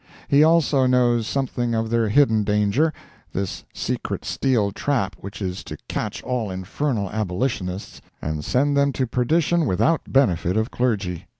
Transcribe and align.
He 0.27 0.43
also 0.43 0.87
knows 0.87 1.27
something 1.27 1.75
of 1.75 1.91
their 1.91 2.09
hidden 2.09 2.43
danger, 2.43 2.91
this 3.33 3.65
secret 3.71 4.25
steel 4.25 4.71
trap 4.71 5.15
which 5.19 5.43
is 5.43 5.63
to 5.65 5.77
catch 5.87 6.23
all 6.23 6.49
infernal 6.49 7.11
Abolitionists 7.11 8.01
and 8.19 8.43
send 8.43 8.75
them 8.75 8.93
to 8.93 9.05
perdition 9.05 9.67
without 9.67 10.11
benefit 10.11 10.57
of 10.57 10.71
clergy. 10.71 11.27